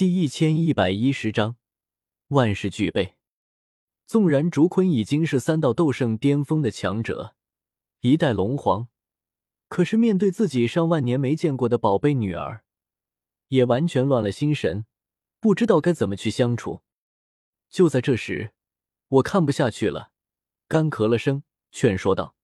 [0.00, 1.56] 第一千一百一十章，
[2.28, 3.16] 万事俱备。
[4.06, 7.36] 纵然竹坤已经是三道斗圣巅峰的强者，
[8.00, 8.88] 一代龙皇，
[9.68, 12.64] 可是面对自己上万年没见过的宝贝女儿，
[13.48, 14.86] 也完全乱了心神，
[15.38, 16.80] 不知道该怎么去相处。
[17.68, 18.54] 就在这时，
[19.08, 20.12] 我看不下去了，
[20.66, 22.34] 干咳了声，劝说道：“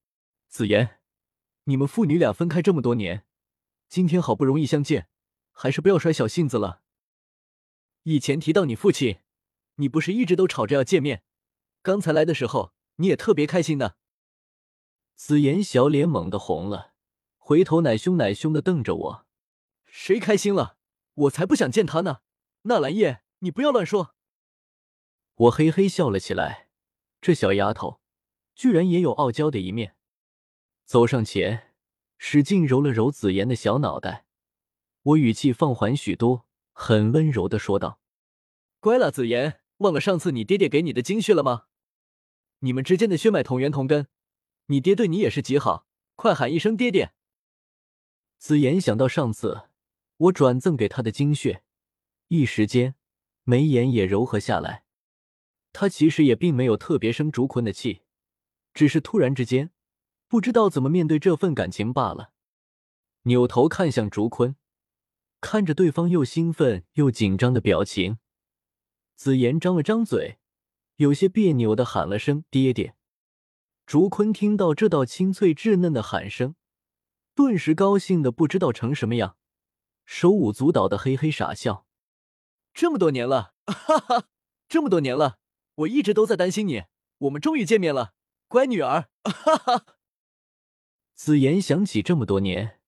[0.46, 0.98] 子言，
[1.64, 3.24] 你们父女俩分开这么多年，
[3.88, 5.08] 今天好不容易相见，
[5.52, 6.82] 还是不要甩小性子了。”
[8.08, 9.18] 以前提到你父亲，
[9.76, 11.24] 你不是一直都吵着要见面？
[11.82, 13.96] 刚才来的时候，你也特别开心的。
[15.16, 16.92] 紫妍小脸猛地红了，
[17.36, 19.26] 回头奶凶奶凶的瞪着我
[19.86, 20.76] ：“谁开心了？
[21.14, 22.18] 我才不想见他呢！”
[22.62, 24.14] 纳兰叶，你不要乱说。
[25.34, 26.68] 我嘿嘿笑了起来，
[27.20, 28.00] 这小丫头
[28.54, 29.96] 居然也有傲娇的一面。
[30.84, 31.74] 走上前，
[32.18, 34.26] 使劲揉了揉紫妍的小脑袋，
[35.02, 36.46] 我语气放缓许多。
[36.78, 38.00] 很温柔的说道
[38.80, 41.64] ：“乖了，子言，忘了上次你爹爹给你的精血了吗？
[42.58, 44.08] 你们之间的血脉同源同根，
[44.66, 47.14] 你爹对你也是极好，快喊一声爹爹。”
[48.38, 49.70] 子言想到上次
[50.18, 51.62] 我转赠给他的精血，
[52.28, 52.94] 一时间
[53.44, 54.84] 眉眼也柔和下来。
[55.72, 58.02] 他其实也并没有特别生竹坤的气，
[58.74, 59.72] 只是突然之间
[60.28, 62.32] 不知道怎么面对这份感情罢了。
[63.22, 64.56] 扭头看向竹坤。
[65.40, 68.18] 看着对方又兴奋又紧张的表情，
[69.14, 70.38] 紫妍张了张嘴，
[70.96, 72.94] 有些别扭的喊了声“爹爹”。
[73.86, 76.56] 竹坤听到这道清脆稚嫩的喊声，
[77.34, 79.36] 顿时高兴的不知道成什么样，
[80.04, 81.86] 手舞足蹈的嘿嘿傻笑。
[82.74, 84.28] 这么多年了， 哈哈，
[84.68, 85.38] 这么多年了，
[85.76, 86.84] 我一直都在担心你，
[87.18, 88.14] 我们终于见面了，
[88.48, 89.86] 乖女儿， 哈哈。
[91.14, 92.80] 紫妍想起这么多年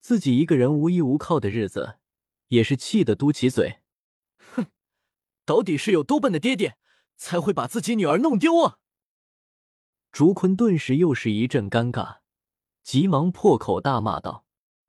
[0.00, 1.96] 自己一个人无依无靠的日子。
[2.48, 3.78] 也是气得嘟起嘴，
[4.36, 4.66] 哼，
[5.44, 6.76] 到底是有多笨的爹爹，
[7.16, 8.78] 才会把自己女儿弄丢啊！
[10.10, 12.22] 竹坤顿时又是一阵尴尬，
[12.82, 14.44] 急忙破口大骂道：“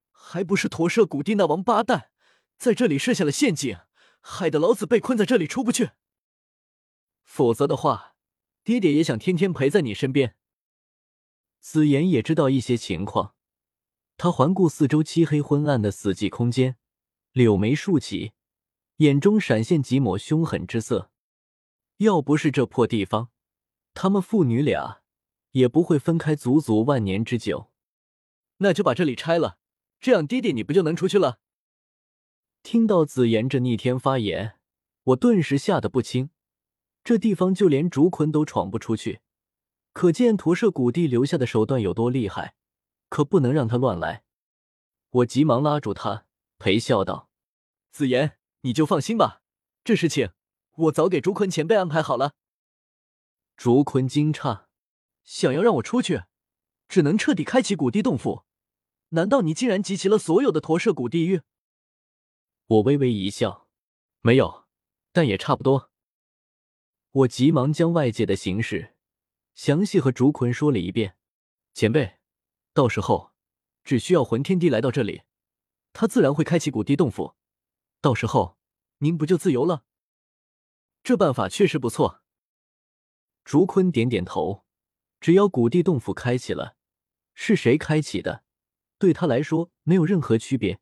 [0.10, 2.10] 还不是驼舍谷地那王八蛋
[2.58, 3.78] 在这里设下了陷阱，
[4.20, 5.92] 害得老子被困在这里出不去。
[7.22, 8.16] 否则的话，
[8.64, 10.36] 爹爹也想天天陪在你身边。”
[11.62, 13.36] 紫妍也知道一些情况，
[14.24, 16.78] 他环顾四周漆黑昏暗的死寂空间。
[17.32, 18.34] 柳眉竖起，
[18.98, 21.10] 眼中闪现几抹凶狠之色。
[21.98, 23.30] 要不是这破地方，
[23.96, 25.02] 他们父女俩
[25.54, 27.72] 也不会分开足足万年之久。
[28.58, 29.58] 那就把这里拆了，
[30.00, 31.40] 这样爹爹你不就能出去了？
[32.62, 34.60] 听到紫妍这逆天发言，
[35.06, 36.30] 我顿时吓得不轻。
[37.04, 39.22] 这地方就连竹坤都闯不出去，
[39.94, 42.54] 可见驼舍古地留下的手段有多厉害。
[43.12, 44.24] 可不能让他乱来。
[45.10, 46.26] 我急忙拉住他。
[46.58, 47.28] 陪笑道
[47.92, 49.42] ：“子言，你就放心吧，
[49.84, 50.34] 这事情
[50.76, 52.36] 我早给竹坤前辈安排好了。”
[53.58, 54.66] 竹坤惊诧，
[55.24, 56.26] 想要让我出去，
[56.88, 58.46] 只能彻底开启古地洞府。
[59.10, 61.42] 难道你竟然集齐了所有的驼舍古地狱？
[62.68, 63.68] 我微微一笑，
[64.22, 64.68] 没有，
[65.12, 65.90] 但也差不多。
[67.12, 68.96] 我急忙将外界的形势
[69.56, 71.18] 详细和竹坤说了一遍。
[71.74, 72.20] 前辈，
[72.74, 73.32] 到时候
[73.84, 75.24] 只需要魂天帝来到这里。
[75.94, 77.36] 他自然会开启古地洞府，
[78.00, 78.58] 到时候
[79.00, 79.84] 您不就自由了？
[81.04, 82.22] 这办法确实不错。
[83.44, 84.64] 竹坤点点头，
[85.20, 86.78] 只要古地洞府开启了，
[87.34, 88.44] 是谁开启的，
[88.98, 90.80] 对他来说没有任何区别，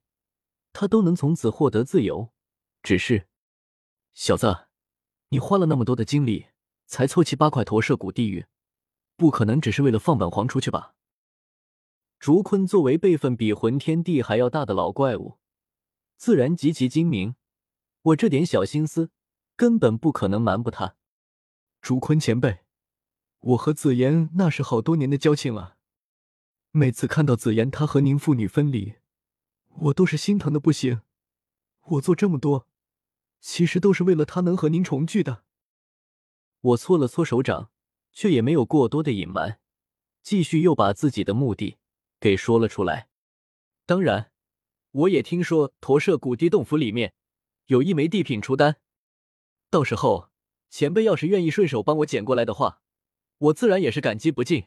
[0.74, 2.32] 他都能从此获得自由。
[2.84, 3.28] 只是，
[4.14, 4.68] 小子，
[5.30, 6.50] 你花了那么多的精力
[6.86, 8.46] 才凑齐八块驼舍古地狱，
[9.16, 10.96] 不可能只是为了放本皇出去吧？
[12.20, 15.38] 竹坤作为辈分比魂天帝还要大的老怪物，
[16.18, 17.36] 自然极其精明。
[18.02, 19.10] 我这点小心思，
[19.56, 20.98] 根本不可能瞒不他。
[21.82, 22.60] 竹坤前辈，
[23.40, 25.78] 我和紫妍那是好多年的交情了。
[26.72, 28.96] 每次看到紫妍她和您父女分离，
[29.80, 31.02] 我都是心疼的不行。
[31.86, 32.68] 我做这么多，
[33.40, 35.46] 其实都是为了她能和您重聚的。
[36.60, 37.72] 我搓了搓手掌，
[38.12, 39.62] 却也没有过多的隐瞒，
[40.22, 41.78] 继续又把自己的目的。
[42.20, 43.10] 给说了出来。
[43.86, 44.32] 当然，
[44.92, 47.14] 我也听说驼舍古地洞府里面
[47.68, 48.78] 有一枚地品除丹，
[49.70, 50.30] 到时候
[50.70, 52.82] 前辈要是愿意顺手帮我捡过来的话，
[53.38, 54.66] 我自然也是感激不尽。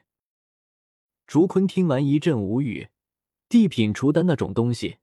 [1.26, 2.88] 竹坤听完一阵无语，
[3.48, 4.98] 地品除丹那种东西，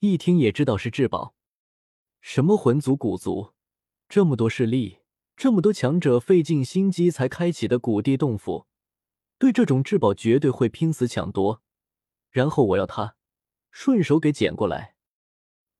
[0.00, 1.34] 一听也知道是至宝。
[2.20, 3.54] 什么魂族、古族，
[4.08, 4.98] 这么多势力，
[5.36, 8.66] 这么多强者费尽心机才开启的古地洞府，
[9.38, 11.62] 对这种至宝绝对会拼死抢夺。
[12.34, 13.14] 然后我要他
[13.70, 14.96] 顺手给捡过来，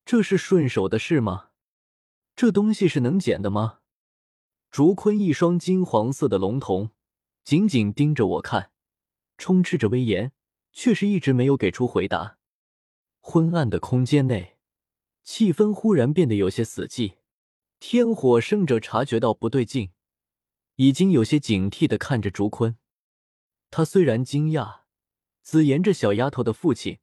[0.04, 1.50] 这是顺手的事吗？
[2.36, 3.80] 这东西是能捡的吗？
[4.70, 6.90] 竹坤一双金黄色的龙瞳
[7.42, 8.70] 紧紧盯着我看，
[9.36, 10.30] 充斥着威严，
[10.72, 12.38] 却是一直没有给出回答。
[13.20, 14.56] 昏暗的空间内，
[15.24, 17.16] 气氛忽然变得有些死寂。
[17.80, 19.90] 天火圣者察觉到不对劲，
[20.76, 22.78] 已经有些警惕的看着竹坤。
[23.72, 24.83] 他虽然惊讶，
[25.44, 26.98] 紫妍这小丫头的父亲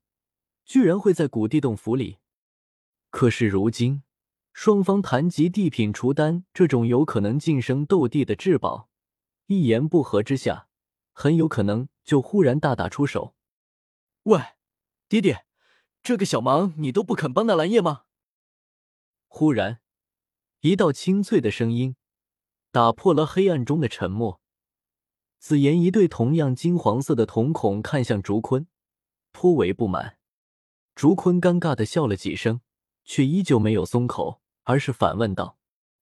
[0.65, 2.17] 居然会在古地洞府里，
[3.11, 4.01] 可是如今
[4.51, 8.89] 双方谈及地品除丹这种有可能晋升斗帝的至宝，
[9.45, 10.67] 一言不合之下，
[11.13, 13.35] 很有可能就忽然大打出手。
[14.23, 14.41] 喂，
[15.07, 15.45] 爹爹。
[16.01, 18.05] 这个小忙你都不肯帮那蓝叶吗？
[19.27, 19.81] 忽然，
[20.61, 21.95] 一道清脆的声音
[22.71, 24.40] 打破了黑暗中的沉默。
[25.41, 28.67] 紫妍一对同样金黄色的瞳孔看向竹坤，
[29.31, 30.19] 颇为不满。
[30.93, 32.61] 竹坤尴尬的笑了几声，
[33.03, 35.57] 却依旧没有松口，而是反问道：“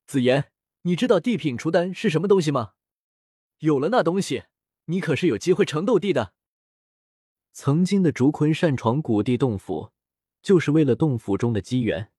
[0.06, 0.52] 紫妍，
[0.82, 2.74] 你知道地品除丹是什么东西吗？
[3.60, 4.44] 有了那东西，
[4.88, 6.34] 你可是有机会成斗帝的。”
[7.54, 9.92] 曾经的竹坤擅闯古地洞府，
[10.42, 12.12] 就是为了洞府中的机缘。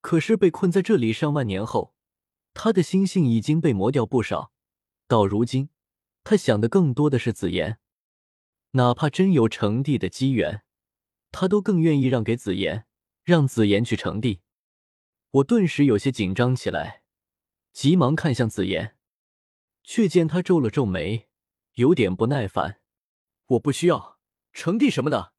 [0.00, 1.94] 可是被困在这里上万年后，
[2.54, 4.52] 他的心性已经被磨掉不少。
[5.08, 5.68] 到如今，
[6.24, 7.78] 他想的更多的是紫妍。
[8.72, 10.62] 哪怕真有成帝的机缘，
[11.32, 12.86] 他都更愿意让给紫妍，
[13.24, 14.40] 让紫妍去成帝。
[15.30, 17.02] 我顿时有些紧张起来，
[17.72, 18.96] 急忙看向紫妍，
[19.82, 21.28] 却见他皱了皱眉，
[21.74, 22.80] 有点不耐烦
[23.46, 24.18] ：“我不需要。”
[24.52, 25.32] 成帝什么的，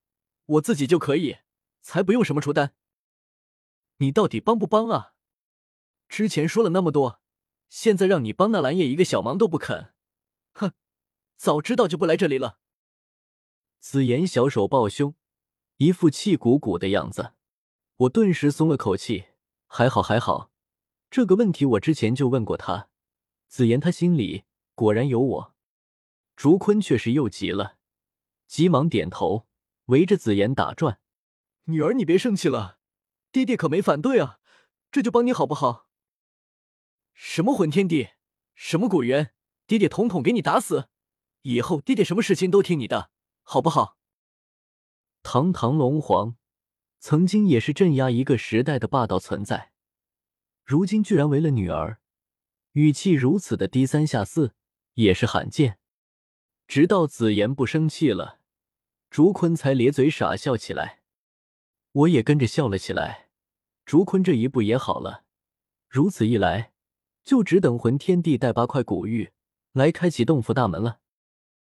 [0.46, 1.40] 我自己就可以，
[1.82, 2.74] 才不用什么出单。
[3.98, 5.14] 你到底帮不帮啊？
[6.08, 7.22] 之前说了那么多，
[7.70, 9.94] 现在让你帮那蓝叶一个小忙都不肯，
[11.42, 12.60] 早知道就不来这里了。
[13.80, 15.16] 紫妍小手抱胸，
[15.78, 17.34] 一副气鼓鼓的样子，
[17.98, 19.30] 我顿时松了口气。
[19.66, 20.52] 还好还好，
[21.10, 22.90] 这个问题我之前就问过他。
[23.48, 24.44] 紫妍他心里
[24.76, 25.56] 果然有我。
[26.36, 27.80] 竹坤却是又急了。
[28.46, 29.48] 急忙点头，
[29.86, 31.00] 围着紫妍打转。
[31.64, 32.78] 女儿，你别生气了，
[33.32, 34.40] 爹爹可没反对啊，
[34.92, 35.88] 这就帮你好不好？
[37.16, 38.10] 什么混天地，
[38.54, 39.34] 什么古元，
[39.66, 40.90] 爹爹统统给你打死！
[41.44, 43.10] 以后爹爹什么事情都听你的，
[43.44, 43.98] 好不好？
[45.24, 46.36] 堂堂龙皇，
[47.00, 49.72] 曾经也是镇压一个时代的霸道存在，
[50.64, 52.00] 如今居然为了女儿，
[52.74, 54.54] 语气如此的低三下四，
[54.96, 55.78] 也是罕见。
[56.68, 58.40] 直到紫妍不生气了。
[59.10, 61.02] 竹坤才咧嘴傻笑起来，
[61.92, 63.28] 我也跟着笑了起来。
[63.84, 65.26] 竹坤这一步也好了，
[65.90, 66.72] 如此一来，
[67.24, 69.34] 就只等魂天帝带八块古玉
[69.74, 71.00] 来开启洞府大门了。